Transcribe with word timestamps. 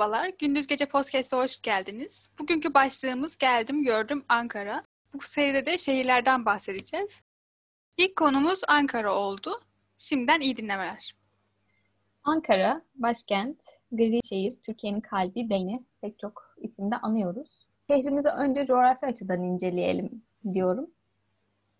Merhabalar, 0.00 0.32
Gündüz 0.38 0.66
Gece 0.66 0.86
Podcast'a 0.86 1.36
hoş 1.36 1.60
geldiniz. 1.62 2.30
Bugünkü 2.38 2.74
başlığımız 2.74 3.38
Geldim 3.38 3.82
Gördüm 3.82 4.24
Ankara. 4.28 4.84
Bu 5.14 5.20
seride 5.20 5.66
de 5.66 5.78
şehirlerden 5.78 6.44
bahsedeceğiz. 6.44 7.22
İlk 7.96 8.16
konumuz 8.16 8.60
Ankara 8.68 9.14
oldu. 9.14 9.50
Şimdiden 9.98 10.40
iyi 10.40 10.56
dinlemeler. 10.56 11.16
Ankara, 12.24 12.82
başkent, 12.94 13.64
gri 13.92 14.20
şehir, 14.24 14.56
Türkiye'nin 14.62 15.00
kalbi, 15.00 15.50
beyni 15.50 15.84
pek 16.00 16.18
çok 16.18 16.54
isimde 16.56 16.96
anıyoruz. 16.96 17.66
Şehrimizi 17.90 18.28
önce 18.28 18.66
coğrafi 18.66 19.06
açıdan 19.06 19.42
inceleyelim 19.42 20.22
diyorum. 20.54 20.90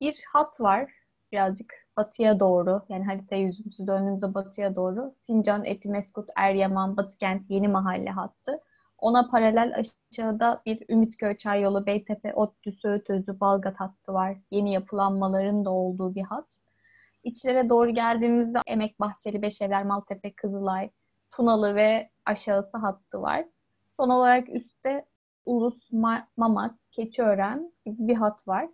Bir 0.01 0.21
hat 0.33 0.61
var, 0.61 0.93
birazcık 1.33 1.87
batıya 2.01 2.41
doğru 2.41 2.83
yani 2.89 3.05
harita 3.05 3.37
yüzümüzü 3.37 3.87
döndüğümüzde 3.87 4.35
batıya 4.35 4.77
doğru 4.77 5.15
Sincan, 5.27 5.65
Etimeskut, 5.65 6.29
Eryaman, 6.37 6.97
Batıkent, 6.97 7.51
Yeni 7.51 7.69
Mahalle 7.69 8.11
hattı. 8.11 8.61
Ona 8.99 9.29
paralel 9.31 9.75
aşağıda 9.77 10.63
bir 10.67 10.85
Ümitköy 10.89 11.37
Çayyolu, 11.37 11.87
Beytepe, 11.87 12.35
ODTÜ, 12.35 12.73
Söğütözü, 12.73 13.41
Balgat 13.41 13.81
hattı 13.81 14.13
var. 14.13 14.37
Yeni 14.51 14.73
yapılanmaların 14.73 15.65
da 15.65 15.71
olduğu 15.71 16.15
bir 16.15 16.23
hat. 16.23 16.59
İçlere 17.25 17.69
doğru 17.69 17.91
geldiğimizde 17.91 18.59
Emek 18.67 19.01
Bahçeli, 19.01 19.43
Beşevler, 19.43 19.85
Maltepe, 19.85 20.33
Kızılay, 20.33 20.91
Tunalı 21.31 21.75
ve 21.75 22.11
aşağısı 22.27 22.77
hattı 22.79 23.23
var. 23.23 23.45
Son 23.97 24.09
olarak 24.09 24.49
üstte 24.49 25.05
Ulus, 25.47 25.93
Mamak, 26.37 26.75
Keçiören 26.93 27.73
gibi 27.87 28.09
bir 28.09 28.15
hat 28.15 28.49
var 28.49 28.69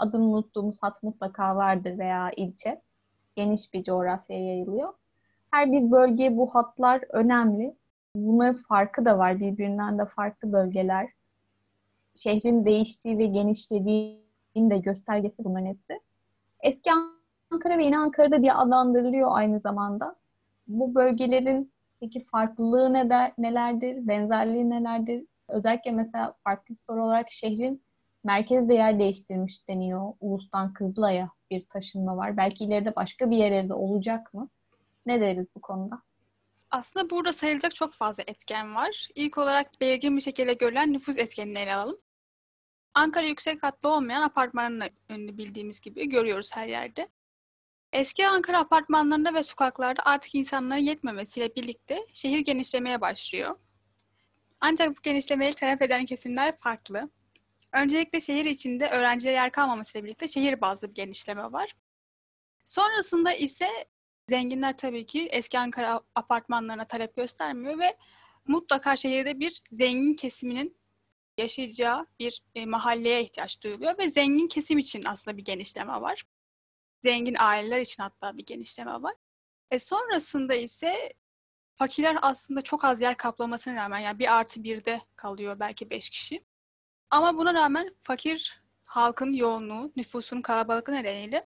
adını 0.00 0.24
unuttuğumuz 0.24 0.82
hat 0.82 1.02
mutlaka 1.02 1.56
vardır 1.56 1.98
veya 1.98 2.30
ilçe. 2.36 2.80
Geniş 3.36 3.74
bir 3.74 3.84
coğrafyaya 3.84 4.44
yayılıyor. 4.44 4.92
Her 5.50 5.72
bir 5.72 5.90
bölge 5.90 6.36
bu 6.36 6.54
hatlar 6.54 7.04
önemli. 7.08 7.76
Bunların 8.14 8.62
farkı 8.62 9.04
da 9.04 9.18
var. 9.18 9.40
Birbirinden 9.40 9.98
de 9.98 10.04
farklı 10.04 10.52
bölgeler. 10.52 11.08
Şehrin 12.14 12.64
değiştiği 12.64 13.18
ve 13.18 13.26
genişlediğinin 13.26 14.70
de 14.70 14.78
göstergesi 14.78 15.44
bunların 15.44 15.66
hepsi. 15.66 16.00
Eski 16.60 16.90
Ankara 17.50 17.78
ve 17.78 17.84
Yeni 17.84 17.98
Ankara'da 17.98 18.42
diye 18.42 18.52
adlandırılıyor 18.52 19.28
aynı 19.32 19.60
zamanda. 19.60 20.16
Bu 20.68 20.94
bölgelerin 20.94 21.72
peki 22.00 22.24
farklılığı 22.24 22.92
ne 22.92 23.10
der, 23.10 23.32
nelerdir, 23.38 24.08
benzerliği 24.08 24.70
nelerdir? 24.70 25.24
Özellikle 25.48 25.90
mesela 25.90 26.34
farklı 26.44 26.74
bir 26.74 26.80
soru 26.80 27.04
olarak 27.04 27.30
şehrin 27.30 27.82
merkezde 28.24 28.74
yer 28.74 28.98
değiştirmiş 28.98 29.68
deniyor. 29.68 30.12
Ulus'tan 30.20 30.72
Kızılay'a 30.72 31.30
bir 31.50 31.66
taşınma 31.68 32.16
var. 32.16 32.36
Belki 32.36 32.64
ileride 32.64 32.96
başka 32.96 33.30
bir 33.30 33.36
yere 33.36 33.68
de 33.68 33.74
olacak 33.74 34.34
mı? 34.34 34.48
Ne 35.06 35.20
deriz 35.20 35.46
bu 35.56 35.60
konuda? 35.60 36.02
Aslında 36.70 37.10
burada 37.10 37.32
sayılacak 37.32 37.74
çok 37.74 37.92
fazla 37.92 38.22
etken 38.26 38.74
var. 38.74 39.08
İlk 39.14 39.38
olarak 39.38 39.80
belirgin 39.80 40.16
bir 40.16 40.22
şekilde 40.22 40.52
görülen 40.52 40.92
nüfus 40.92 41.18
etkenini 41.18 41.58
ele 41.58 41.74
alalım. 41.74 41.98
Ankara 42.94 43.26
yüksek 43.26 43.60
katlı 43.60 43.88
olmayan 43.88 44.22
apartmanın 44.22 44.82
önünü 45.08 45.38
bildiğimiz 45.38 45.80
gibi 45.80 46.08
görüyoruz 46.08 46.56
her 46.56 46.66
yerde. 46.66 47.08
Eski 47.92 48.28
Ankara 48.28 48.58
apartmanlarında 48.58 49.34
ve 49.34 49.42
sokaklarda 49.42 50.02
artık 50.04 50.34
insanların 50.34 50.80
yetmemesiyle 50.80 51.54
birlikte 51.56 52.06
şehir 52.12 52.38
genişlemeye 52.38 53.00
başlıyor. 53.00 53.56
Ancak 54.60 54.88
bu 54.90 55.02
genişlemeyi 55.02 55.54
taraf 55.54 55.82
eden 55.82 56.06
kesimler 56.06 56.58
farklı. 56.58 57.10
Öncelikle 57.72 58.20
şehir 58.20 58.44
içinde 58.44 58.88
öğrencilere 58.88 59.34
yer 59.34 59.52
kalmamasıyla 59.52 60.04
birlikte 60.04 60.28
şehir 60.28 60.60
bazlı 60.60 60.88
bir 60.88 60.94
genişleme 60.94 61.52
var. 61.52 61.76
Sonrasında 62.64 63.32
ise 63.32 63.68
zenginler 64.28 64.76
tabii 64.76 65.06
ki 65.06 65.26
eski 65.26 65.58
Ankara 65.58 66.00
apartmanlarına 66.14 66.84
talep 66.84 67.16
göstermiyor 67.16 67.78
ve 67.78 67.96
mutlaka 68.46 68.96
şehirde 68.96 69.40
bir 69.40 69.62
zengin 69.72 70.14
kesiminin 70.14 70.76
yaşayacağı 71.38 72.06
bir 72.18 72.42
e, 72.54 72.66
mahalleye 72.66 73.22
ihtiyaç 73.22 73.62
duyuluyor 73.62 73.98
ve 73.98 74.10
zengin 74.10 74.48
kesim 74.48 74.78
için 74.78 75.02
aslında 75.04 75.36
bir 75.36 75.44
genişleme 75.44 76.00
var. 76.00 76.24
Zengin 77.02 77.36
aileler 77.38 77.80
için 77.80 78.02
hatta 78.02 78.36
bir 78.36 78.46
genişleme 78.46 79.02
var. 79.02 79.14
E 79.70 79.78
sonrasında 79.78 80.54
ise 80.54 81.12
fakirler 81.74 82.18
aslında 82.22 82.62
çok 82.62 82.84
az 82.84 83.00
yer 83.00 83.16
kaplamasına 83.16 83.74
rağmen 83.74 83.98
yani 83.98 84.18
bir 84.18 84.34
artı 84.34 84.64
birde 84.64 85.00
kalıyor 85.16 85.60
belki 85.60 85.90
beş 85.90 86.10
kişi. 86.10 86.44
Ama 87.10 87.36
buna 87.36 87.54
rağmen 87.54 87.94
fakir 88.02 88.62
halkın 88.86 89.32
yoğunluğu, 89.32 89.92
nüfusun 89.96 90.42
kalabalıklığı 90.42 90.94
nedeniyle 90.94 91.46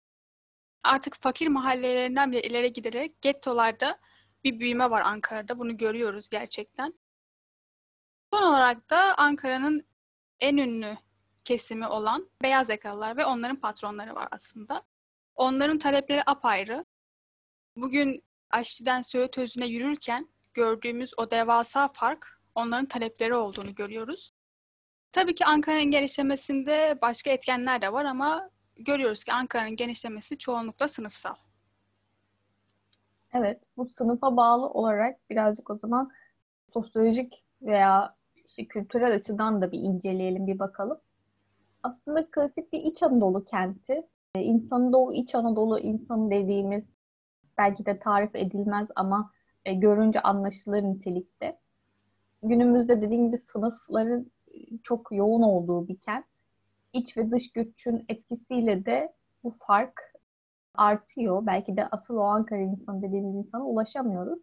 artık 0.82 1.22
fakir 1.22 1.46
mahallelerinden 1.48 2.32
bile 2.32 2.42
ileri 2.42 2.72
giderek 2.72 3.22
gettolarda 3.22 3.98
bir 4.44 4.60
büyüme 4.60 4.90
var 4.90 5.00
Ankara'da. 5.00 5.58
Bunu 5.58 5.76
görüyoruz 5.76 6.28
gerçekten. 6.28 6.94
Son 8.32 8.42
olarak 8.42 8.90
da 8.90 9.14
Ankara'nın 9.18 9.86
en 10.40 10.56
ünlü 10.56 10.96
kesimi 11.44 11.86
olan 11.86 12.30
beyaz 12.42 12.68
yakalılar 12.68 13.16
ve 13.16 13.26
onların 13.26 13.56
patronları 13.56 14.14
var 14.14 14.28
aslında. 14.30 14.82
Onların 15.34 15.78
talepleri 15.78 16.22
apayrı. 16.26 16.84
Bugün 17.76 18.24
Aşçı'dan 18.50 19.02
Söğüt 19.02 19.38
Özü'ne 19.38 19.66
yürürken 19.66 20.28
gördüğümüz 20.54 21.12
o 21.16 21.30
devasa 21.30 21.88
fark 21.88 22.40
onların 22.54 22.86
talepleri 22.86 23.34
olduğunu 23.34 23.74
görüyoruz. 23.74 24.35
Tabii 25.16 25.34
ki 25.34 25.44
Ankara'nın 25.44 25.91
genişlemesinde 25.91 26.99
başka 27.03 27.31
etkenler 27.31 27.82
de 27.82 27.93
var 27.93 28.04
ama 28.04 28.50
görüyoruz 28.78 29.25
ki 29.25 29.32
Ankara'nın 29.32 29.77
genişlemesi 29.77 30.38
çoğunlukla 30.38 30.88
sınıfsal. 30.88 31.34
Evet, 33.34 33.62
bu 33.77 33.88
sınıfa 33.88 34.37
bağlı 34.37 34.66
olarak 34.66 35.31
birazcık 35.31 35.71
o 35.71 35.78
zaman 35.78 36.10
sosyolojik 36.72 37.44
veya 37.62 38.15
işte 38.44 38.65
kültürel 38.65 39.15
açıdan 39.15 39.62
da 39.62 39.72
bir 39.72 39.78
inceleyelim, 39.78 40.47
bir 40.47 40.59
bakalım. 40.59 40.99
Aslında 41.83 42.31
klasik 42.31 42.72
bir 42.72 42.78
İç 42.78 43.03
Anadolu 43.03 43.44
kenti. 43.44 44.06
E, 44.34 44.43
insanında 44.43 44.98
o 44.98 45.12
İç 45.12 45.34
Anadolu 45.34 45.78
insanı 45.78 46.31
dediğimiz 46.31 46.84
belki 47.59 47.87
de 47.87 47.98
tarif 47.98 48.34
edilmez 48.34 48.88
ama 48.97 49.33
e, 49.65 49.75
görünce 49.75 50.21
anlaşılır 50.21 50.83
nitelikte. 50.83 51.59
Günümüzde 52.43 53.03
dediğim 53.03 53.27
gibi 53.27 53.38
sınıfların 53.38 54.31
çok 54.82 55.08
yoğun 55.12 55.42
olduğu 55.42 55.88
bir 55.88 55.96
kent. 56.00 56.26
İç 56.92 57.16
ve 57.16 57.30
dış 57.30 57.52
göçün 57.52 58.04
etkisiyle 58.08 58.86
de 58.86 59.12
bu 59.44 59.54
fark 59.66 60.00
artıyor. 60.74 61.46
Belki 61.46 61.76
de 61.76 61.86
asıl 61.90 62.16
o 62.16 62.22
Ankara 62.22 62.60
insanı 62.60 63.02
dediğimiz 63.02 63.34
insana 63.34 63.64
ulaşamıyoruz. 63.64 64.38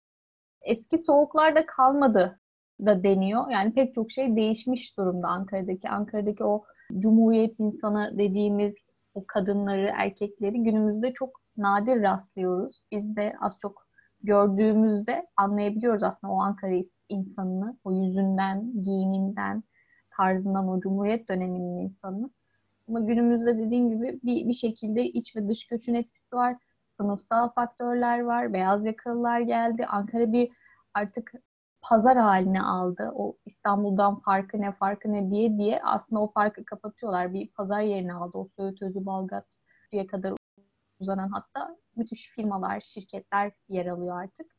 Eski 0.61 0.97
soğuklarda 0.97 1.65
kalmadı 1.65 2.39
da 2.85 3.03
deniyor. 3.03 3.49
Yani 3.49 3.73
pek 3.73 3.93
çok 3.93 4.11
şey 4.11 4.35
değişmiş 4.35 4.97
durumda 4.97 5.27
Ankara'daki. 5.27 5.89
Ankara'daki 5.89 6.43
o 6.43 6.63
cumhuriyet 6.99 7.59
insanı 7.59 8.17
dediğimiz 8.17 8.73
o 9.13 9.23
kadınları, 9.27 9.91
erkekleri 9.97 10.63
günümüzde 10.63 11.13
çok 11.13 11.41
nadir 11.57 12.01
rastlıyoruz. 12.01 12.83
Biz 12.91 13.15
de 13.15 13.33
az 13.41 13.57
çok 13.61 13.87
gördüğümüzde 14.23 15.27
anlayabiliyoruz 15.37 16.03
aslında 16.03 16.33
o 16.33 16.39
Ankara 16.39 16.75
insanını, 17.09 17.77
o 17.83 17.91
yüzünden, 17.91 18.83
giyiminden, 18.83 19.63
tarzından 20.17 20.67
o 20.67 20.81
Cumhuriyet 20.81 21.29
döneminin 21.29 21.77
insanı. 21.77 22.29
Ama 22.89 22.99
günümüzde 22.99 23.57
dediğim 23.57 23.89
gibi 23.89 24.19
bir, 24.23 24.47
bir 24.47 24.53
şekilde 24.53 25.03
iç 25.03 25.35
ve 25.35 25.49
dış 25.49 25.67
göçün 25.67 25.93
etkisi 25.93 26.35
var. 26.35 26.57
Sınıfsal 26.97 27.49
faktörler 27.49 28.19
var. 28.19 28.53
Beyaz 28.53 28.85
yakalılar 28.85 29.39
geldi. 29.39 29.85
Ankara 29.85 30.31
bir 30.31 30.49
artık 30.93 31.31
pazar 31.81 32.17
haline 32.17 32.61
aldı. 32.61 33.11
O 33.15 33.37
İstanbul'dan 33.45 34.19
farkı 34.19 34.61
ne 34.61 34.71
farkı 34.71 35.13
ne 35.13 35.31
diye 35.31 35.57
diye 35.57 35.81
aslında 35.83 36.21
o 36.21 36.31
farkı 36.31 36.65
kapatıyorlar. 36.65 37.33
Bir 37.33 37.47
pazar 37.47 37.81
yerini 37.81 38.13
aldı. 38.13 38.37
O 38.37 38.47
Söğüt 38.55 38.81
Özü 38.81 39.05
Balgat 39.05 39.45
diye 39.91 40.07
kadar 40.07 40.33
uzanan 40.99 41.29
hatta 41.29 41.77
müthiş 41.95 42.29
firmalar, 42.29 42.81
şirketler 42.81 43.51
yer 43.69 43.85
alıyor 43.85 44.21
artık. 44.21 44.55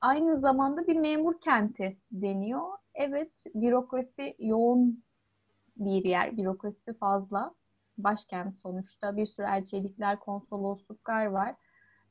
Aynı 0.00 0.40
zamanda 0.40 0.86
bir 0.86 0.96
memur 0.96 1.40
kenti 1.40 1.98
deniyor. 2.12 2.62
Evet, 2.96 3.32
bürokrasi 3.54 4.36
yoğun 4.38 5.04
bir 5.76 6.04
yer. 6.04 6.36
Bürokrasi 6.36 6.98
fazla. 6.98 7.54
Başkent 7.98 8.56
sonuçta. 8.56 9.16
Bir 9.16 9.26
sürü 9.26 9.46
elçilikler, 9.46 10.18
konsolosluklar 10.18 11.26
var. 11.26 11.54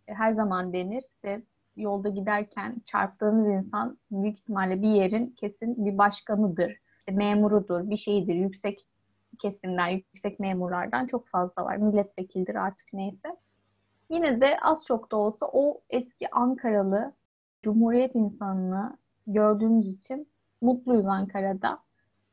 E, 0.07 0.13
her 0.13 0.33
zaman 0.33 0.73
denir. 0.73 1.03
İşte 1.07 1.41
yolda 1.75 2.09
giderken 2.09 2.81
çarptığınız 2.85 3.47
insan 3.47 3.97
büyük 4.11 4.37
ihtimalle 4.37 4.81
bir 4.81 4.89
yerin 4.89 5.27
kesin 5.27 5.85
bir 5.85 5.97
başkanıdır. 5.97 6.77
İşte 6.99 7.11
memurudur, 7.11 7.89
bir 7.89 7.97
şeydir. 7.97 8.35
Yüksek 8.35 8.85
kesimler, 9.39 9.89
yüksek 9.89 10.39
memurlardan 10.39 11.05
çok 11.05 11.27
fazla 11.27 11.65
var. 11.65 11.77
Milletvekildir 11.77 12.55
artık 12.55 12.93
neyse. 12.93 13.37
Yine 14.09 14.41
de 14.41 14.59
az 14.61 14.85
çok 14.85 15.11
da 15.11 15.17
olsa 15.17 15.49
o 15.53 15.81
eski 15.89 16.31
Ankaralı 16.31 17.13
Cumhuriyet 17.63 18.15
insanını 18.15 18.97
gördüğümüz 19.27 19.87
için 19.87 20.27
mutluyuz 20.65 21.05
Ankara'da. 21.05 21.79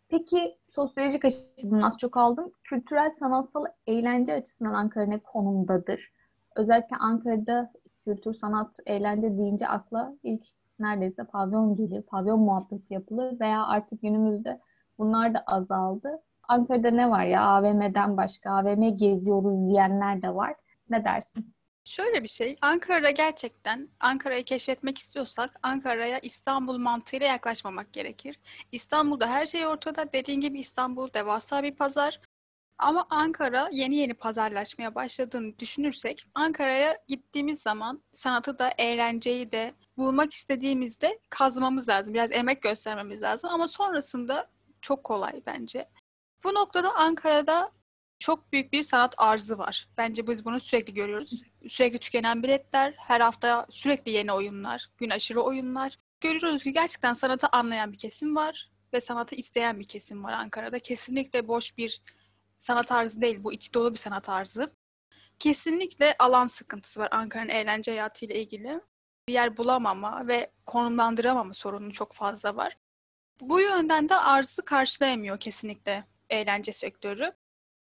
Peki 0.09 0.59
sosyolojik 0.75 1.25
açıdan 1.25 1.83
az 1.83 1.99
çok 1.99 2.17
aldım. 2.17 2.53
Kültürel, 2.65 3.11
sanatsal, 3.19 3.65
eğlence 3.87 4.35
açısından 4.35 4.75
Ankara 4.75 5.07
ne 5.07 5.19
konumdadır? 5.19 6.13
Özellikle 6.57 6.97
Ankara'da 6.97 7.73
kültür, 8.05 8.35
sanat, 8.35 8.77
eğlence 8.87 9.39
deyince 9.39 9.69
akla 9.69 10.15
ilk 10.23 10.45
neredeyse 10.79 11.25
pavyon 11.25 11.77
gelir, 11.77 12.03
pavyon 12.03 12.41
muhabbeti 12.41 12.95
yapılır 12.95 13.41
veya 13.41 13.67
artık 13.67 14.03
günümüzde 14.03 14.61
bunlar 14.99 15.35
da 15.35 15.45
azaldı. 15.47 16.23
Ankara'da 16.49 16.91
ne 16.91 17.11
var 17.11 17.25
ya 17.25 17.43
AVM'den 17.43 18.17
başka 18.17 18.51
AVM 18.51 18.97
geziyoruz 18.97 19.69
diyenler 19.69 20.23
de 20.23 20.35
var. 20.35 20.55
Ne 20.91 21.05
dersin? 21.05 21.52
Şöyle 21.85 22.23
bir 22.23 22.29
şey, 22.29 22.57
Ankara'da 22.61 23.11
gerçekten 23.11 23.89
Ankara'yı 24.01 24.45
keşfetmek 24.45 24.99
istiyorsak 24.99 25.59
Ankara'ya 25.63 26.19
İstanbul 26.19 26.79
mantığıyla 26.79 27.27
yaklaşmamak 27.27 27.93
gerekir. 27.93 28.41
İstanbul'da 28.73 29.27
her 29.27 29.47
şey 29.47 29.67
ortada. 29.67 30.13
Dediğin 30.13 30.41
gibi 30.41 30.61
İstanbul 30.61 31.13
devasa 31.13 31.63
bir 31.63 31.75
pazar. 31.75 32.21
Ama 32.79 33.07
Ankara 33.11 33.69
yeni 33.73 33.97
yeni 33.97 34.15
pazarlaşmaya 34.15 34.95
başladığını 34.95 35.59
düşünürsek 35.59 36.27
Ankara'ya 36.35 36.99
gittiğimiz 37.09 37.63
zaman 37.63 38.03
sanatı 38.13 38.59
da 38.59 38.73
eğlenceyi 38.79 39.53
de 39.53 39.75
bulmak 39.97 40.33
istediğimizde 40.33 41.19
kazmamız 41.31 41.89
lazım. 41.89 42.15
Biraz 42.15 42.33
emek 42.33 42.63
göstermemiz 42.63 43.23
lazım 43.23 43.51
ama 43.51 43.69
sonrasında 43.69 44.51
çok 44.81 45.05
kolay 45.05 45.43
bence. 45.47 45.89
Bu 46.45 46.55
noktada 46.55 46.95
Ankara'da 46.95 47.73
çok 48.23 48.53
büyük 48.53 48.73
bir 48.73 48.83
sanat 48.83 49.15
arzı 49.19 49.59
var. 49.59 49.89
Bence 49.99 50.27
biz 50.27 50.45
bunu 50.45 50.61
sürekli 50.61 50.95
görüyoruz. 50.95 51.43
Sürekli 51.69 51.99
tükenen 51.99 52.43
biletler, 52.43 52.95
her 52.99 53.21
hafta 53.21 53.67
sürekli 53.71 54.13
yeni 54.13 54.33
oyunlar, 54.33 54.91
gün 54.99 55.11
aşırı 55.11 55.41
oyunlar. 55.41 55.97
Görüyoruz 56.21 56.63
ki 56.63 56.73
gerçekten 56.73 57.13
sanatı 57.13 57.47
anlayan 57.53 57.93
bir 57.93 57.99
kesim 57.99 58.37
var 58.37 58.71
ve 58.93 59.01
sanatı 59.01 59.35
isteyen 59.35 59.81
bir 59.81 59.85
kesim 59.85 60.25
var 60.25 60.33
Ankara'da. 60.33 60.79
Kesinlikle 60.79 61.49
boş 61.49 61.79
bir 61.79 62.03
sanat 62.59 62.89
tarzı 62.89 63.23
değil 63.23 63.45
bu, 63.45 63.53
içi 63.53 63.75
dolu 63.75 63.93
bir 63.93 63.99
sanat 63.99 64.25
tarzı. 64.25 64.73
Kesinlikle 65.39 66.17
alan 66.19 66.47
sıkıntısı 66.47 67.01
var 67.01 67.09
Ankara'nın 67.11 67.49
eğlence 67.49 67.91
hayatıyla 67.91 68.35
ilgili. 68.35 68.81
Bir 69.29 69.33
yer 69.33 69.57
bulamama 69.57 70.29
ve 70.29 70.51
konumlandıramama 70.67 71.55
sorunu 71.55 71.93
çok 71.93 72.13
fazla 72.13 72.57
var. 72.57 72.77
Bu 73.41 73.61
yönden 73.61 74.09
de 74.09 74.15
arzı 74.15 74.65
karşılayamıyor 74.65 75.41
kesinlikle 75.41 76.05
eğlence 76.31 76.73
sektörü. 76.73 77.33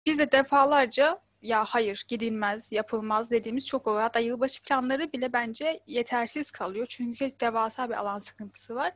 Biz 0.06 0.19
de 0.19 0.31
defalarca 0.31 1.19
ya 1.42 1.66
hayır 1.66 2.06
gidilmez, 2.07 2.72
yapılmaz 2.72 3.31
dediğimiz 3.31 3.68
çok 3.68 3.88
oluyor. 3.88 4.02
Hatta 4.02 4.19
yılbaşı 4.19 4.63
planları 4.63 5.13
bile 5.13 5.34
bence 5.34 5.80
yetersiz 5.88 6.52
kalıyor. 6.52 6.86
Çünkü 6.90 7.31
devasa 7.42 7.90
bir 7.90 7.96
alan 7.96 8.19
sıkıntısı 8.19 8.75
var. 8.75 8.94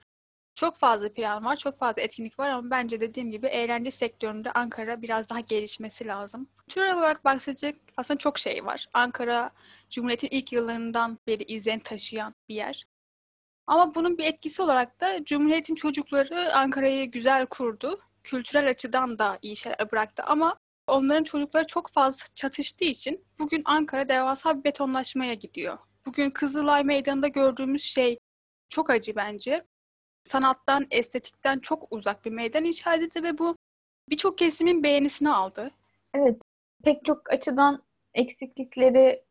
Çok 0.55 0.77
fazla 0.77 1.13
plan 1.13 1.45
var, 1.45 1.55
çok 1.55 1.79
fazla 1.79 2.01
etkinlik 2.01 2.39
var 2.39 2.49
ama 2.49 2.69
bence 2.71 3.01
dediğim 3.01 3.31
gibi 3.31 3.47
eğlence 3.47 3.91
sektöründe 3.91 4.51
Ankara 4.51 5.01
biraz 5.01 5.29
daha 5.29 5.39
gelişmesi 5.39 6.07
lazım. 6.07 6.47
Tür 6.69 6.93
olarak 6.93 7.25
bahsedecek 7.25 7.75
aslında 7.97 8.17
çok 8.17 8.39
şey 8.39 8.65
var. 8.65 8.87
Ankara 8.93 9.51
Cumhuriyet'in 9.89 10.27
ilk 10.31 10.51
yıllarından 10.53 11.19
beri 11.27 11.43
izlen 11.43 11.79
taşıyan 11.79 12.35
bir 12.49 12.55
yer. 12.55 12.85
Ama 13.67 13.95
bunun 13.95 14.17
bir 14.17 14.25
etkisi 14.25 14.61
olarak 14.61 15.01
da 15.01 15.23
Cumhuriyet'in 15.25 15.75
çocukları 15.75 16.55
Ankara'yı 16.55 17.11
güzel 17.11 17.45
kurdu. 17.45 17.99
Kültürel 18.23 18.69
açıdan 18.69 19.19
da 19.19 19.39
iyi 19.41 19.55
şeyler 19.55 19.91
bıraktı 19.91 20.23
ama 20.23 20.59
onların 20.89 21.23
çocukları 21.23 21.67
çok 21.67 21.89
fazla 21.89 22.25
çatıştığı 22.35 22.85
için 22.85 23.25
bugün 23.39 23.61
Ankara 23.65 24.09
devasa 24.09 24.59
bir 24.59 24.63
betonlaşmaya 24.63 25.33
gidiyor. 25.33 25.77
Bugün 26.05 26.29
Kızılay 26.29 26.83
Meydanı'nda 26.83 27.27
gördüğümüz 27.27 27.83
şey 27.83 28.17
çok 28.69 28.89
acı 28.89 29.15
bence. 29.15 29.61
Sanattan, 30.23 30.87
estetikten 30.91 31.59
çok 31.59 31.87
uzak 31.91 32.25
bir 32.25 32.31
meydan 32.31 32.63
inşa 32.63 32.95
edildi 32.95 33.23
ve 33.23 33.37
bu 33.37 33.55
birçok 34.09 34.37
kesimin 34.37 34.83
beğenisini 34.83 35.29
aldı. 35.29 35.71
Evet, 36.13 36.41
pek 36.83 37.05
çok 37.05 37.33
açıdan 37.33 37.83
eksiklikleri, 38.13 39.23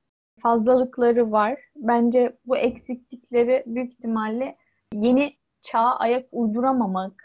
fazlalıkları 0.43 1.32
var. 1.32 1.60
Bence 1.76 2.37
bu 2.46 2.56
eksiklikleri 2.56 3.62
büyük 3.66 3.93
ihtimalle 3.93 4.56
yeni 4.93 5.37
çağa 5.62 5.96
ayak 5.96 6.28
uyduramamak. 6.32 7.25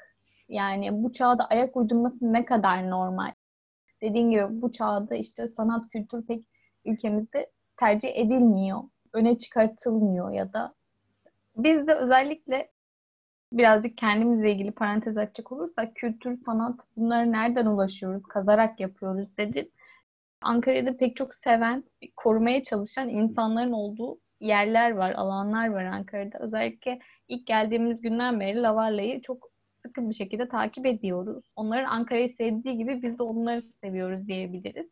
Yani 0.49 1.03
bu 1.03 1.13
çağda 1.13 1.45
ayak 1.45 1.77
uydurması 1.77 2.33
ne 2.33 2.45
kadar 2.45 2.89
normal 2.89 3.32
dediğin 4.03 4.31
gibi 4.31 4.45
bu 4.49 4.71
çağda 4.71 5.15
işte 5.15 5.47
sanat 5.47 5.89
kültür 5.89 6.25
pek 6.25 6.45
ülkemizde 6.85 7.51
tercih 7.77 8.09
edilmiyor. 8.15 8.83
Öne 9.13 9.37
çıkartılmıyor 9.37 10.31
ya 10.31 10.53
da 10.53 10.73
biz 11.57 11.87
de 11.87 11.95
özellikle 11.95 12.71
birazcık 13.53 13.97
kendimizle 13.97 14.51
ilgili 14.51 14.71
parantez 14.71 15.17
açacak 15.17 15.51
olursak 15.51 15.95
kültür, 15.95 16.37
sanat 16.45 16.79
bunları 16.97 17.31
nereden 17.31 17.65
ulaşıyoruz? 17.65 18.23
Kazarak 18.23 18.79
yapıyoruz 18.79 19.37
dedin. 19.37 19.71
Ankara'da 20.41 20.97
pek 20.97 21.15
çok 21.15 21.35
seven, 21.35 21.83
korumaya 22.15 22.63
çalışan 22.63 23.09
insanların 23.09 23.71
olduğu 23.71 24.19
yerler 24.39 24.91
var, 24.91 25.11
alanlar 25.11 25.67
var 25.67 25.83
Ankara'da. 25.83 26.39
Özellikle 26.39 26.99
ilk 27.27 27.47
geldiğimiz 27.47 28.01
günden 28.01 28.39
beri 28.39 28.61
Lavarla'yı 28.61 29.21
çok 29.21 29.52
sıkı 29.85 30.09
bir 30.09 30.15
şekilde 30.15 30.47
takip 30.47 30.85
ediyoruz. 30.85 31.51
Onların 31.55 31.89
Ankara'yı 31.89 32.35
sevdiği 32.37 32.77
gibi 32.77 33.01
biz 33.03 33.19
de 33.19 33.23
onları 33.23 33.61
seviyoruz 33.61 34.27
diyebiliriz. 34.27 34.87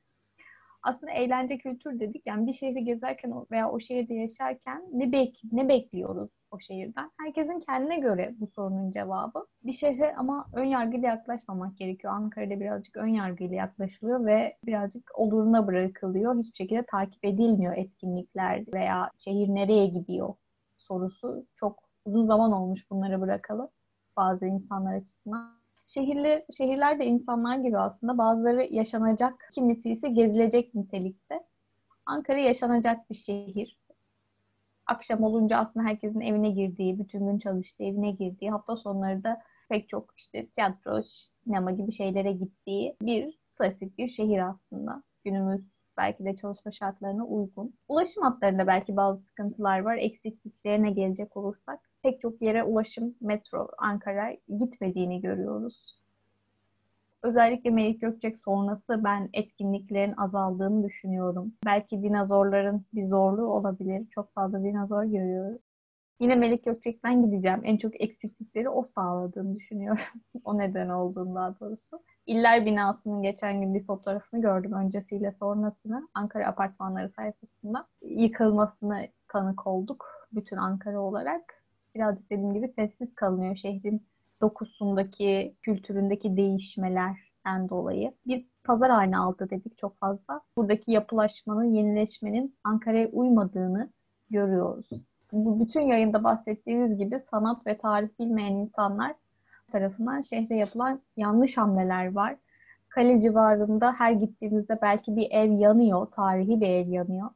Aslında 0.83 1.11
eğlence 1.11 1.57
kültür 1.57 1.99
dedik. 1.99 2.27
Yani 2.27 2.47
bir 2.47 2.53
şehri 2.53 2.83
gezerken 2.83 3.33
veya 3.51 3.71
o 3.71 3.79
şehirde 3.79 4.13
yaşarken 4.13 4.83
ne 4.91 5.11
bek 5.11 5.41
ne 5.51 5.69
bekliyoruz 5.69 6.29
o 6.51 6.59
şehirden? 6.59 7.11
Herkesin 7.19 7.59
kendine 7.59 7.99
göre 7.99 8.35
bu 8.39 8.47
sorunun 8.47 8.91
cevabı. 8.91 9.45
Bir 9.63 9.71
şehre 9.71 10.15
ama 10.15 10.45
ön 10.53 10.63
yargıyla 10.63 11.09
yaklaşmamak 11.09 11.77
gerekiyor. 11.77 12.13
Ankara'da 12.13 12.59
birazcık 12.59 12.97
ön 12.97 13.07
yargıyla 13.07 13.55
yaklaşılıyor 13.55 14.25
ve 14.25 14.57
birazcık 14.65 15.11
oluruna 15.19 15.67
bırakılıyor. 15.67 16.39
Hiçbir 16.39 16.55
şekilde 16.55 16.85
takip 16.85 17.25
edilmiyor 17.25 17.77
etkinlikler 17.77 18.63
veya 18.73 19.11
şehir 19.17 19.47
nereye 19.47 19.87
gidiyor 19.87 20.33
sorusu 20.77 21.45
çok 21.55 21.79
uzun 22.05 22.27
zaman 22.27 22.51
olmuş 22.51 22.91
bunları 22.91 23.21
bırakalı 23.21 23.69
bazı 24.17 24.45
insanlar 24.45 24.95
açısından. 24.95 25.61
Şehirli, 25.85 26.45
şehirler 26.57 26.99
de 26.99 27.05
insanlar 27.05 27.57
gibi 27.57 27.77
aslında 27.77 28.17
bazıları 28.17 28.63
yaşanacak, 28.63 29.49
kimisi 29.51 29.89
ise 29.89 30.09
gezilecek 30.09 30.75
nitelikte. 30.75 31.43
Ankara 32.05 32.39
yaşanacak 32.39 33.09
bir 33.09 33.15
şehir. 33.15 33.77
Akşam 34.85 35.23
olunca 35.23 35.57
aslında 35.57 35.85
herkesin 35.85 36.21
evine 36.21 36.49
girdiği, 36.49 36.99
bütün 36.99 37.27
gün 37.27 37.39
çalıştığı, 37.39 37.83
evine 37.83 38.11
girdiği, 38.11 38.51
hafta 38.51 38.75
sonları 38.75 39.23
da 39.23 39.41
pek 39.69 39.89
çok 39.89 40.13
işte 40.17 40.47
tiyatro, 40.47 41.01
sinema 41.01 41.71
gibi 41.71 41.91
şeylere 41.91 42.31
gittiği 42.31 42.95
bir 43.01 43.39
klasik 43.57 43.97
bir 43.97 44.07
şehir 44.07 44.49
aslında. 44.49 45.03
Günümüz 45.23 45.61
belki 45.97 46.25
de 46.25 46.35
çalışma 46.35 46.71
şartlarına 46.71 47.25
uygun. 47.25 47.75
Ulaşım 47.87 48.23
hatlarında 48.23 48.67
belki 48.67 48.97
bazı 48.97 49.21
sıkıntılar 49.21 49.79
var. 49.79 49.97
Eksikliklerine 49.97 50.91
gelecek 50.91 51.37
olursak 51.37 51.90
pek 52.03 52.21
çok 52.21 52.41
yere 52.41 52.63
ulaşım, 52.63 53.15
metro, 53.21 53.67
Ankara 53.77 54.37
gitmediğini 54.57 55.21
görüyoruz. 55.21 56.01
Özellikle 57.23 57.69
Melik 57.69 58.01
Gökçek 58.01 58.39
sonrası 58.39 59.03
ben 59.03 59.29
etkinliklerin 59.33 60.13
azaldığını 60.17 60.83
düşünüyorum. 60.83 61.53
Belki 61.65 62.03
dinozorların 62.03 62.85
bir 62.93 63.05
zorluğu 63.05 63.47
olabilir. 63.47 64.07
Çok 64.09 64.33
fazla 64.33 64.63
dinozor 64.63 65.03
görüyoruz. 65.03 65.61
Yine 66.19 66.35
Melik 66.35 66.65
Gökçek'ten 66.65 67.25
gideceğim. 67.25 67.61
En 67.63 67.77
çok 67.77 68.01
eksiklikleri 68.01 68.69
o 68.69 68.87
sağladığını 68.95 69.55
düşünüyorum. 69.55 70.01
o 70.43 70.57
neden 70.57 70.89
olduğunu 70.89 71.35
daha 71.35 71.59
doğrusu. 71.59 72.03
İller 72.25 72.65
binasının 72.65 73.23
geçen 73.23 73.61
gün 73.61 73.73
bir 73.73 73.83
fotoğrafını 73.83 74.41
gördüm 74.41 74.73
öncesiyle 74.73 75.35
sonrasını. 75.39 76.07
Ankara 76.13 76.47
apartmanları 76.47 77.09
sayfasında. 77.09 77.87
Yıkılmasına 78.01 79.01
tanık 79.27 79.67
olduk 79.67 80.05
bütün 80.31 80.57
Ankara 80.57 80.99
olarak 80.99 81.60
birazcık 81.95 82.29
dediğim 82.29 82.53
gibi 82.53 82.67
sessiz 82.75 83.15
kalınıyor 83.15 83.55
şehrin 83.55 84.03
dokusundaki, 84.41 85.55
kültüründeki 85.61 86.37
değişmelerden 86.37 87.69
dolayı. 87.69 88.13
Bir 88.27 88.45
pazar 88.63 88.91
haline 88.91 89.17
aldı 89.17 89.49
dedik 89.49 89.77
çok 89.77 89.99
fazla. 89.99 90.41
Buradaki 90.57 90.91
yapılaşmanın, 90.91 91.73
yenileşmenin 91.73 92.55
Ankara'ya 92.63 93.07
uymadığını 93.07 93.89
görüyoruz. 94.29 94.89
Bu 95.31 95.59
bütün 95.59 95.81
yayında 95.81 96.23
bahsettiğimiz 96.23 96.97
gibi 96.97 97.19
sanat 97.19 97.67
ve 97.67 97.77
tarih 97.77 98.09
bilmeyen 98.19 98.53
insanlar 98.53 99.15
tarafından 99.71 100.21
şehre 100.21 100.55
yapılan 100.55 101.01
yanlış 101.17 101.57
hamleler 101.57 102.11
var. 102.15 102.35
Kale 102.89 103.21
civarında 103.21 103.93
her 103.93 104.11
gittiğimizde 104.11 104.79
belki 104.81 105.15
bir 105.15 105.27
ev 105.31 105.51
yanıyor, 105.51 106.05
tarihi 106.11 106.61
bir 106.61 106.67
ev 106.67 106.87
yanıyor 106.87 107.29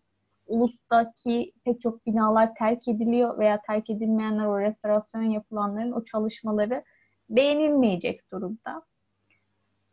ulustaki 0.48 1.54
pek 1.66 1.82
çok 1.82 2.06
binalar 2.06 2.56
terk 2.56 2.88
ediliyor 2.88 3.40
veya 3.40 3.62
terk 3.62 3.90
edilmeyenler 3.90 4.46
o 4.46 4.60
restorasyon 4.60 5.22
yapılanların 5.22 5.92
o 5.92 6.06
çalışmaları 6.06 6.84
beğenilmeyecek 7.30 8.32
durumda. 8.32 8.82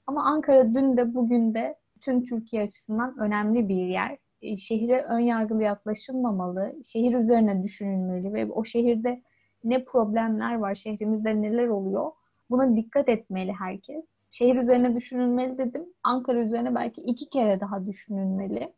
Ama 0.07 0.25
Ankara 0.25 0.75
dün 0.75 0.97
de 0.97 1.15
bugün 1.15 1.55
de 1.55 1.77
tüm 2.01 2.25
Türkiye 2.25 2.63
açısından 2.63 3.19
önemli 3.19 3.69
bir 3.69 3.87
yer. 3.87 4.19
E, 4.43 4.57
şehire 4.57 5.03
ön 5.03 5.19
yargılı 5.19 5.63
yaklaşılmamalı, 5.63 6.77
şehir 6.85 7.15
üzerine 7.15 7.63
düşünülmeli 7.63 8.33
ve 8.33 8.53
o 8.53 8.65
şehirde 8.65 9.23
ne 9.65 9.85
problemler 9.85 10.55
var, 10.55 10.75
şehrimizde 10.75 11.43
neler 11.43 11.69
oluyor 11.69 12.13
buna 12.53 12.77
dikkat 12.77 13.09
etmeli 13.09 13.53
herkes. 13.53 14.05
Şehir 14.31 14.57
üzerine 14.57 14.95
düşünülmeli 14.95 15.59
dedim. 15.59 15.85
Ankara 16.03 16.39
üzerine 16.39 16.75
belki 16.75 17.01
iki 17.01 17.31
kere 17.31 17.61
daha 17.61 17.87
düşünülmeli. 17.87 18.73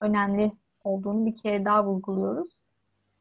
Önemli 0.00 0.50
olduğunu 0.84 1.26
bir 1.26 1.36
kere 1.36 1.64
daha 1.64 1.84
vurguluyoruz. 1.84 2.50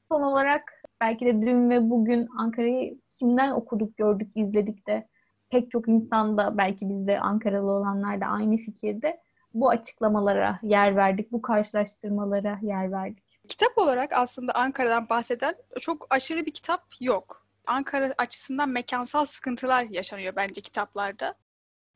Son 0.09 0.21
olarak 0.21 0.83
belki 1.01 1.25
de 1.25 1.41
dün 1.41 1.69
ve 1.69 1.89
bugün 1.89 2.27
Ankara'yı 2.37 2.97
kimden 3.09 3.51
okuduk, 3.51 3.97
gördük, 3.97 4.31
izledik 4.35 4.87
de 4.87 5.07
pek 5.49 5.71
çok 5.71 5.87
insan 5.87 6.37
da 6.37 6.57
belki 6.57 6.89
bizde 6.89 7.19
Ankaralı 7.19 7.71
olanlar 7.71 8.21
da 8.21 8.25
aynı 8.25 8.57
fikirde 8.57 9.21
bu 9.53 9.69
açıklamalara 9.69 10.59
yer 10.63 10.95
verdik, 10.95 11.31
bu 11.31 11.41
karşılaştırmalara 11.41 12.59
yer 12.61 12.91
verdik. 12.91 13.23
Kitap 13.47 13.77
olarak 13.77 14.13
aslında 14.13 14.53
Ankara'dan 14.53 15.09
bahseden 15.09 15.55
çok 15.79 16.07
aşırı 16.09 16.45
bir 16.45 16.51
kitap 16.51 16.81
yok. 16.99 17.45
Ankara 17.67 18.13
açısından 18.17 18.69
mekansal 18.69 19.25
sıkıntılar 19.25 19.83
yaşanıyor 19.83 20.33
bence 20.35 20.61
kitaplarda. 20.61 21.35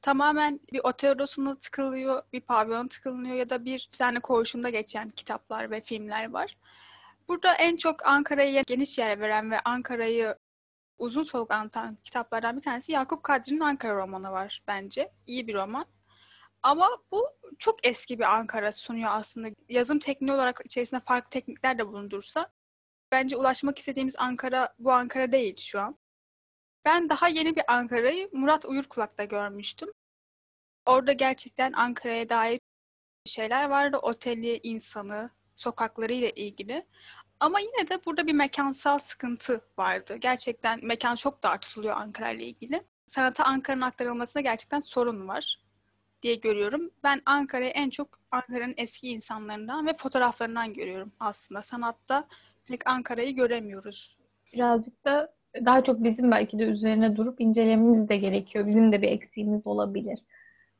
Tamamen 0.03 0.59
bir 0.73 0.81
otel 0.83 1.11
odasına 1.11 1.55
tıkılıyor, 1.55 2.23
bir 2.33 2.41
pavyona 2.41 2.87
tıkılıyor 2.87 3.35
ya 3.35 3.49
da 3.49 3.65
bir 3.65 3.89
tane 3.91 4.19
koğuşunda 4.19 4.69
geçen 4.69 5.09
kitaplar 5.09 5.71
ve 5.71 5.81
filmler 5.81 6.29
var. 6.29 6.57
Burada 7.27 7.53
en 7.53 7.77
çok 7.77 8.05
Ankara'ya 8.05 8.61
geniş 8.67 8.97
yer 8.97 9.19
veren 9.19 9.51
ve 9.51 9.59
Ankara'yı 9.59 10.35
uzun 10.97 11.23
soluk 11.23 11.51
anlatan 11.51 11.97
kitaplardan 12.03 12.57
bir 12.57 12.61
tanesi 12.61 12.91
Yakup 12.91 13.23
Kadri'nin 13.23 13.59
Ankara 13.59 13.95
romanı 13.95 14.31
var 14.31 14.63
bence. 14.67 15.11
İyi 15.27 15.47
bir 15.47 15.53
roman. 15.53 15.85
Ama 16.63 16.89
bu 17.11 17.27
çok 17.59 17.87
eski 17.87 18.19
bir 18.19 18.35
Ankara 18.35 18.71
sunuyor 18.71 19.09
aslında. 19.13 19.49
Yazım 19.69 19.99
tekniği 19.99 20.33
olarak 20.33 20.61
içerisinde 20.65 21.01
farklı 21.01 21.29
teknikler 21.29 21.77
de 21.77 21.87
bulundursa 21.87 22.47
bence 23.11 23.37
ulaşmak 23.37 23.79
istediğimiz 23.79 24.15
Ankara 24.17 24.73
bu 24.79 24.91
Ankara 24.91 25.31
değil 25.31 25.57
şu 25.57 25.79
an. 25.79 25.95
Ben 26.85 27.09
daha 27.09 27.27
yeni 27.27 27.55
bir 27.55 27.63
Ankara'yı 27.67 28.29
Murat 28.33 28.65
Uyurkulak'ta 28.65 29.23
görmüştüm. 29.23 29.89
Orada 30.85 31.13
gerçekten 31.13 31.73
Ankara'ya 31.73 32.29
dair 32.29 32.59
şeyler 33.25 33.69
vardı. 33.69 33.97
Oteli, 33.97 34.59
insanı, 34.63 35.29
sokakları 35.55 36.13
ile 36.13 36.31
ilgili. 36.31 36.85
Ama 37.39 37.59
yine 37.59 37.89
de 37.89 38.05
burada 38.05 38.27
bir 38.27 38.33
mekansal 38.33 38.99
sıkıntı 38.99 39.61
vardı. 39.77 40.15
Gerçekten 40.17 40.85
mekan 40.85 41.15
çok 41.15 41.43
dar 41.43 41.61
tutuluyor 41.61 41.97
Ankara 41.97 42.29
ile 42.29 42.45
ilgili. 42.45 42.83
Sanata 43.07 43.43
Ankara'nın 43.43 43.81
aktarılmasında 43.81 44.41
gerçekten 44.41 44.79
sorun 44.79 45.27
var 45.27 45.59
diye 46.21 46.35
görüyorum. 46.35 46.91
Ben 47.03 47.21
Ankara'yı 47.25 47.71
en 47.71 47.89
çok 47.89 48.19
Ankara'nın 48.31 48.73
eski 48.77 49.09
insanlarından 49.09 49.87
ve 49.87 49.93
fotoğraflarından 49.93 50.73
görüyorum 50.73 51.11
aslında. 51.19 51.61
Sanatta 51.61 52.27
pek 52.65 52.87
Ankara'yı 52.87 53.35
göremiyoruz. 53.35 54.17
Birazcık 54.53 55.05
da 55.05 55.33
daha 55.65 55.83
çok 55.83 56.03
bizim 56.03 56.31
belki 56.31 56.59
de 56.59 56.63
üzerine 56.63 57.15
durup 57.15 57.41
incelememiz 57.41 58.09
de 58.09 58.17
gerekiyor. 58.17 58.67
Bizim 58.67 58.91
de 58.91 59.01
bir 59.01 59.07
eksiğimiz 59.07 59.67
olabilir 59.67 60.19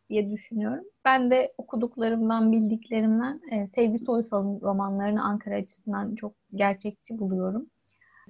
diye 0.09 0.31
düşünüyorum. 0.31 0.83
Ben 1.05 1.31
de 1.31 1.53
okuduklarımdan, 1.57 2.51
bildiklerimden 2.51 3.41
e, 3.51 3.67
Sevgi 3.75 3.99
Soysal'ın 3.99 4.61
romanlarını 4.61 5.23
Ankara 5.23 5.55
açısından 5.55 6.15
çok 6.15 6.33
gerçekçi 6.55 7.19
buluyorum. 7.19 7.67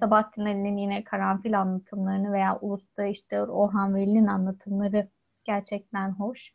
Sabahattin 0.00 0.46
Ali'nin 0.46 0.76
yine 0.76 1.04
karanfil 1.04 1.60
anlatımlarını 1.60 2.32
veya 2.32 2.58
Ulus'ta 2.60 3.06
işte 3.06 3.42
Orhan 3.42 3.94
Veli'nin 3.94 4.26
anlatımları 4.26 5.08
gerçekten 5.44 6.10
hoş. 6.10 6.52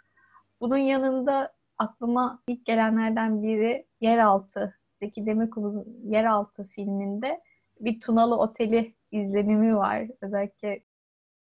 Bunun 0.61 0.77
yanında 0.77 1.53
aklıma 1.77 2.39
ilk 2.47 2.65
gelenlerden 2.65 3.43
biri 3.43 3.85
Yeraltı, 4.01 4.75
Zeki 4.99 5.25
Demirkubuz'un 5.25 5.85
Yeraltı 6.03 6.63
filminde 6.63 7.41
bir 7.79 8.01
Tunalı 8.01 8.37
Oteli 8.37 8.93
izlenimi 9.11 9.75
var. 9.75 10.07
Özellikle 10.21 10.83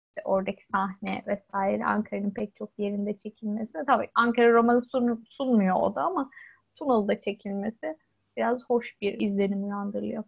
işte 0.07 0.21
oradaki 0.25 0.65
sahne 0.65 1.23
vesaire 1.27 1.85
Ankara'nın 1.85 2.31
pek 2.31 2.55
çok 2.55 2.79
yerinde 2.79 3.17
çekilmesi. 3.17 3.73
Tabii 3.87 4.09
Ankara 4.15 4.53
romanı 4.53 4.81
sun, 4.81 5.25
sunmuyor 5.29 5.75
o 5.75 5.95
da 5.95 6.01
ama 6.01 6.29
Tunalı'da 6.75 7.19
çekilmesi 7.19 7.97
biraz 8.37 8.63
hoş 8.63 9.01
bir 9.01 9.19
izlenim 9.21 9.63
uyandırıyor. 9.63 10.23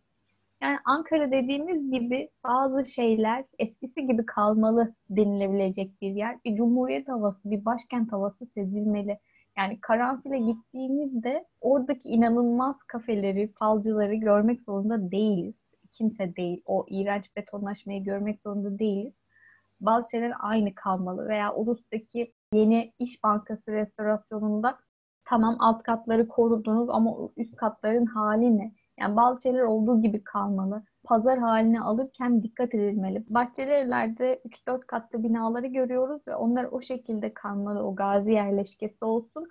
Yani 0.62 0.78
Ankara 0.86 1.32
dediğimiz 1.32 1.92
gibi 1.92 2.30
bazı 2.44 2.86
şeyler 2.86 3.46
eskisi 3.60 4.08
gibi 4.08 4.26
kalmalı 4.26 4.96
denilebilecek 5.10 6.02
bir 6.02 6.12
yer. 6.12 6.38
Bir 6.46 6.56
cumhuriyet 6.56 7.08
havası, 7.08 7.52
bir 7.52 7.66
başkent 7.66 8.12
havası 8.12 8.46
sezilmeli. 8.46 9.20
Yani 9.58 9.82
Karanfil'e 9.82 10.38
gittiğimizde 10.38 11.46
oradaki 11.62 12.10
inanılmaz 12.10 12.76
kafeleri, 12.88 13.52
falcıları 13.60 14.16
görmek 14.16 14.62
zorunda 14.62 15.12
değiliz. 15.12 15.56
Kimse 15.98 16.36
değil. 16.36 16.62
O 16.66 16.86
iğrenç 16.89 17.36
betonlaşmayı 17.36 18.04
görmek 18.04 18.42
zorunda 18.42 18.80
değiliz. 18.80 19.13
Bazı 19.80 20.10
şeyler 20.10 20.34
aynı 20.39 20.75
kalmalı. 20.75 21.27
Veya 21.27 21.54
Ulus'taki 21.54 22.34
yeni 22.54 22.94
iş 23.00 23.24
bankası 23.24 23.72
restorasyonunda 23.72 24.80
tamam 25.25 25.56
alt 25.60 25.84
katları 25.84 26.27
korudunuz 26.27 26.89
ama 26.89 27.16
üst 27.38 27.56
katların 27.56 28.06
hali 28.06 28.58
ne? 28.58 28.72
Yani 29.00 29.16
bazı 29.16 29.42
şeyler 29.42 29.62
olduğu 29.62 30.01
gibi 30.01 30.24
kalmalı. 30.24 30.84
Pazar 31.04 31.39
haline 31.39 31.82
alırken 31.82 32.44
dikkat 32.44 32.75
edilmeli. 32.75 33.24
Bahçeli 33.30 33.72
evlerde 33.72 34.42
3-4 34.46 34.88
katlı 34.88 35.24
binaları 35.24 35.68
görüyoruz 35.68 36.22
ve 36.27 36.36
onlar 36.36 36.68
o 36.72 36.82
şekilde 36.82 37.34
kalmalı. 37.34 37.84
O 37.84 37.96
gazi 37.96 38.32
yerleşkesi 38.32 39.06
olsun. 39.06 39.48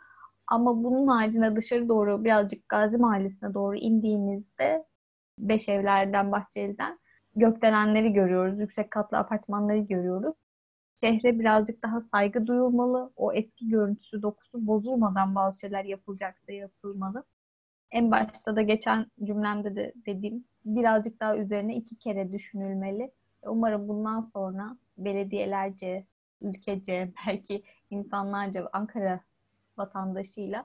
Ama 0.46 0.84
bunun 0.84 1.06
haricinde 1.06 1.56
dışarı 1.56 1.88
doğru 1.88 2.24
birazcık 2.24 2.68
Gazi 2.68 2.96
Mahallesi'ne 2.96 3.54
doğru 3.54 3.76
indiğimizde 3.76 4.84
beş 5.38 5.68
evlerden 5.68 6.32
Bahçeli'den 6.32 6.98
gökdelenleri 7.36 8.12
görüyoruz. 8.12 8.60
Yüksek 8.60 8.90
katlı 8.90 9.18
apartmanları 9.18 9.78
görüyoruz. 9.78 10.34
Şehre 11.00 11.38
birazcık 11.38 11.82
daha 11.82 12.00
saygı 12.00 12.46
duyulmalı. 12.46 13.12
O 13.16 13.32
eski 13.32 13.68
görüntüsü, 13.68 14.22
dokusu 14.22 14.66
bozulmadan 14.66 15.34
bazı 15.34 15.60
şeyler 15.60 15.84
yapılacaksa 15.84 16.52
yapılmalı. 16.52 17.24
En 17.90 18.10
başta 18.10 18.56
da 18.56 18.62
geçen 18.62 19.06
cümlemde 19.24 19.76
de 19.76 19.92
dediğim 20.06 20.44
birazcık 20.64 21.20
daha 21.20 21.36
üzerine 21.36 21.76
iki 21.76 21.98
kere 21.98 22.32
düşünülmeli. 22.32 23.10
Umarım 23.42 23.88
bundan 23.88 24.30
sonra 24.32 24.76
belediyelerce, 24.98 26.06
ülkece, 26.40 27.12
belki 27.26 27.62
insanlarca 27.90 28.68
Ankara 28.72 29.20
vatandaşıyla 29.78 30.64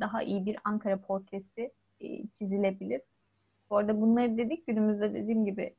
daha 0.00 0.22
iyi 0.22 0.46
bir 0.46 0.58
Ankara 0.64 1.00
portresi 1.00 1.72
e, 2.00 2.26
çizilebilir. 2.28 3.00
Bu 3.72 3.76
arada 3.76 4.00
bunları 4.00 4.38
dedik 4.38 4.66
günümüzde 4.66 5.14
dediğim 5.14 5.44
gibi 5.44 5.76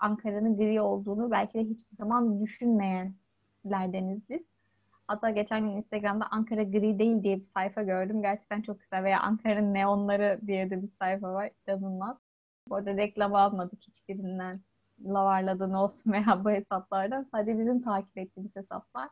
Ankara'nın 0.00 0.56
gri 0.56 0.80
olduğunu 0.80 1.30
belki 1.30 1.54
de 1.54 1.64
hiçbir 1.64 1.96
zaman 1.96 2.42
düşünmeyenlerdeniz 2.42 4.28
biz. 4.28 4.42
Hatta 5.08 5.30
geçen 5.30 5.60
gün 5.60 5.76
Instagram'da 5.76 6.26
Ankara 6.30 6.62
gri 6.62 6.98
değil 6.98 7.22
diye 7.22 7.36
bir 7.36 7.44
sayfa 7.44 7.82
gördüm. 7.82 8.22
Gerçekten 8.22 8.62
çok 8.62 8.80
güzel. 8.80 9.04
Veya 9.04 9.20
Ankara'nın 9.20 9.74
neonları 9.74 10.40
diye 10.46 10.70
de 10.70 10.82
bir 10.82 10.88
sayfa 10.98 11.32
var. 11.32 11.50
İnanılmaz. 11.68 12.16
Bu 12.68 12.74
arada 12.74 12.96
reklam 12.96 13.34
almadık 13.34 13.82
hiçbirinden. 13.82 14.56
Lavarladın 15.04 15.72
olsun 15.72 16.12
veya 16.12 16.44
bu 16.44 16.50
hesaplardan. 16.50 17.26
Sadece 17.32 17.58
bizim 17.58 17.82
takip 17.82 18.18
ettiğimiz 18.18 18.56
hesaplar. 18.56 19.08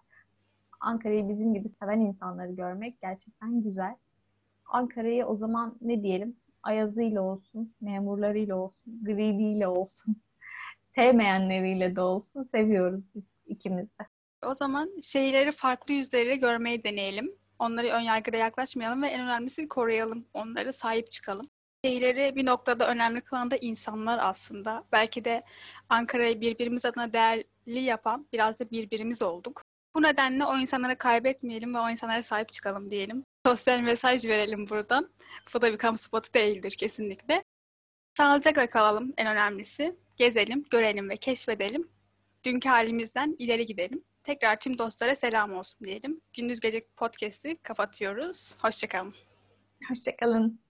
Ankara'yı 0.81 1.29
bizim 1.29 1.55
gibi 1.55 1.69
seven 1.69 2.00
insanları 2.00 2.52
görmek 2.52 3.00
gerçekten 3.00 3.62
güzel. 3.62 3.97
Ankara'yı 4.67 5.26
o 5.26 5.37
zaman 5.37 5.76
ne 5.81 6.02
diyelim? 6.02 6.37
Ayazıyla 6.62 7.23
olsun, 7.23 7.75
memurlarıyla 7.81 8.57
olsun, 8.57 9.04
gridiyle 9.04 9.69
olsun, 9.69 10.16
sevmeyenleriyle 10.95 11.97
de 11.97 12.00
olsun 12.00 12.42
seviyoruz 12.42 13.04
biz 13.14 13.25
ikimiz 13.47 13.87
de. 13.87 14.07
O 14.47 14.54
zaman 14.54 15.00
şeyleri 15.02 15.52
farklı 15.52 15.95
yüzleriyle 15.95 16.37
görmeyi 16.37 16.85
deneyelim. 16.85 17.33
Onları 17.59 17.87
ön 17.87 18.00
yargıda 18.00 18.37
yaklaşmayalım 18.37 19.02
ve 19.02 19.07
en 19.07 19.25
önemlisi 19.25 19.69
koruyalım. 19.69 20.26
Onları 20.35 20.73
sahip 20.73 21.11
çıkalım. 21.11 21.47
Şehirleri 21.85 22.37
bir 22.37 22.47
noktada 22.47 22.88
önemli 22.88 23.21
kılan 23.21 23.50
da 23.50 23.57
insanlar 23.57 24.19
aslında. 24.23 24.85
Belki 24.92 25.25
de 25.25 25.42
Ankara'yı 25.88 26.40
birbirimiz 26.40 26.85
adına 26.85 27.12
değerli 27.12 27.81
yapan 27.81 28.26
biraz 28.33 28.61
da 28.61 28.71
birbirimiz 28.71 29.23
olduk. 29.23 29.62
Bu 29.95 30.02
nedenle 30.02 30.45
o 30.45 30.59
insanları 30.59 30.99
kaybetmeyelim 30.99 31.75
ve 31.75 31.78
o 31.78 31.90
insanlara 31.90 32.23
sahip 32.23 32.49
çıkalım 32.49 32.90
diyelim. 32.90 33.25
Sosyal 33.47 33.81
mesaj 33.81 34.25
verelim 34.25 34.69
buradan. 34.69 35.11
Bu 35.55 35.63
da 35.63 35.73
bir 35.73 35.79
kamu 35.79 35.99
spotu 35.99 36.35
değildir 36.35 36.71
kesinlikle. 36.71 37.45
Sağlıcakla 38.17 38.71
kalalım 38.71 39.13
en 39.17 39.27
önemlisi. 39.27 39.97
Gezelim, 40.17 40.65
görelim 40.71 41.11
ve 41.11 41.17
keşfedelim. 41.17 41.89
Dünkü 42.45 42.69
halimizden 42.69 43.37
ileri 43.39 43.67
gidelim. 43.67 44.05
Tekrar 44.23 44.61
tüm 44.61 44.79
dostlara 44.79 45.17
selam 45.17 45.53
olsun 45.53 45.87
diyelim. 45.87 46.21
Gündüz 46.33 46.61
Gece 46.61 46.87
Podcast'i 46.97 47.57
kapatıyoruz. 47.63 48.57
Hoşçakalın. 48.63 49.15
Hoşçakalın. 49.89 50.61